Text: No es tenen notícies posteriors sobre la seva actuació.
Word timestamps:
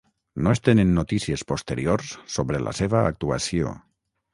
No 0.45 0.53
es 0.55 0.61
tenen 0.67 0.93
notícies 1.01 1.45
posteriors 1.53 2.17
sobre 2.39 2.67
la 2.67 2.77
seva 2.83 3.07
actuació. 3.15 3.81